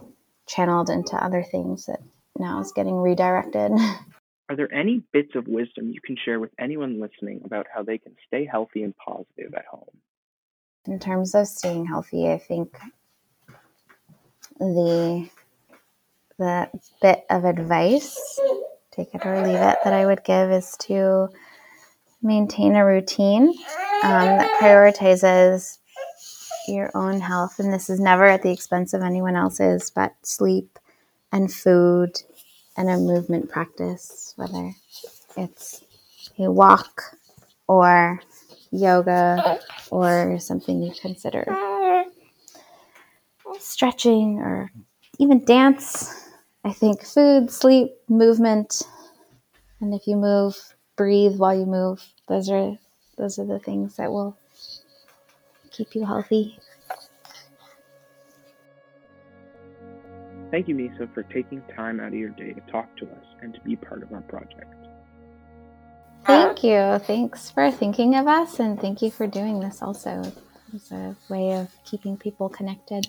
channeled 0.47 0.89
into 0.89 1.15
other 1.15 1.43
things 1.43 1.85
that 1.85 2.01
now 2.37 2.59
is 2.59 2.73
getting 2.73 2.95
redirected. 2.95 3.71
Are 4.49 4.55
there 4.57 4.73
any 4.73 5.01
bits 5.13 5.31
of 5.35 5.47
wisdom 5.47 5.91
you 5.91 6.01
can 6.03 6.17
share 6.25 6.39
with 6.39 6.51
anyone 6.59 6.99
listening 6.99 7.41
about 7.45 7.67
how 7.73 7.83
they 7.83 7.97
can 7.97 8.13
stay 8.27 8.45
healthy 8.45 8.83
and 8.83 8.93
positive 8.97 9.53
at 9.55 9.63
home? 9.65 9.87
In 10.85 10.99
terms 10.99 11.33
of 11.35 11.47
staying 11.47 11.85
healthy, 11.85 12.29
I 12.29 12.37
think 12.37 12.77
the 14.61 15.29
the 16.37 16.69
bit 17.01 17.23
of 17.29 17.45
advice, 17.45 18.39
take 18.91 19.13
it 19.13 19.25
or 19.25 19.41
leave 19.45 19.55
it, 19.55 19.77
that 19.83 19.93
I 19.93 20.05
would 20.05 20.23
give 20.23 20.51
is 20.51 20.75
to 20.81 21.29
maintain 22.21 22.75
a 22.75 22.85
routine 22.85 23.49
um, 24.03 24.37
that 24.37 24.59
prioritizes 24.59 25.77
your 26.67 26.89
own 26.95 27.19
health. 27.19 27.59
And 27.59 27.71
this 27.71 27.89
is 27.89 27.99
never 27.99 28.25
at 28.25 28.41
the 28.41 28.51
expense 28.51 28.93
of 28.93 29.01
anyone 29.01 29.35
else's, 29.35 29.91
but 29.91 30.13
sleep 30.23 30.79
and 31.31 31.51
food 31.53 32.21
and 32.77 32.89
a 32.89 32.97
movement 32.97 33.49
practice, 33.49 34.33
whether 34.35 34.73
it's 35.37 35.83
a 36.39 36.51
walk 36.51 37.01
or 37.67 38.21
yoga 38.71 39.59
or 39.91 40.39
something 40.39 40.81
you 40.81 40.91
consider 40.99 41.45
stretching 43.59 44.39
or 44.39 44.71
even 45.19 45.43
dance. 45.45 46.29
I 46.63 46.73
think 46.73 47.03
food, 47.03 47.51
sleep, 47.51 47.91
movement, 48.07 48.83
and 49.79 49.93
if 49.93 50.07
you 50.07 50.15
move, 50.15 50.55
breathe 50.95 51.37
while 51.37 51.57
you 51.57 51.65
move. 51.65 52.05
Those 52.27 52.49
are 52.49 52.77
those 53.17 53.39
are 53.39 53.45
the 53.45 53.59
things 53.59 53.97
that 53.97 54.11
will 54.11 54.37
keep 55.71 55.95
you 55.95 56.05
healthy. 56.05 56.59
Thank 60.51 60.67
you, 60.67 60.75
Misa, 60.75 61.11
for 61.13 61.23
taking 61.23 61.61
time 61.75 61.99
out 61.99 62.09
of 62.09 62.13
your 62.13 62.29
day 62.29 62.51
to 62.51 62.61
talk 62.71 62.95
to 62.97 63.05
us 63.05 63.25
and 63.41 63.53
to 63.53 63.59
be 63.61 63.77
part 63.77 64.03
of 64.03 64.11
our 64.11 64.21
project. 64.21 64.75
Thank 66.25 66.63
you. 66.63 66.99
Thanks 66.99 67.49
for 67.49 67.71
thinking 67.71 68.15
of 68.15 68.27
us, 68.27 68.59
and 68.59 68.79
thank 68.79 69.01
you 69.01 69.09
for 69.09 69.27
doing 69.27 69.61
this 69.61 69.81
also. 69.81 70.31
It's 70.73 70.91
a 70.91 71.15
way 71.29 71.53
of 71.53 71.69
keeping 71.85 72.17
people 72.17 72.49
connected. 72.49 73.07